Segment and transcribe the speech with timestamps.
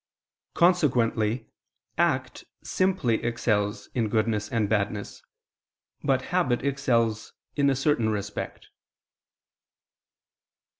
[0.55, 1.45] Consequently
[1.95, 5.21] act simply excels in goodness and badness,
[6.03, 8.69] but habit excels in a certain respect.